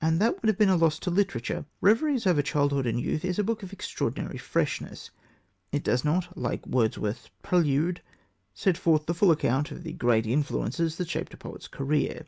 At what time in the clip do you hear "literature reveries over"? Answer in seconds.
1.12-2.42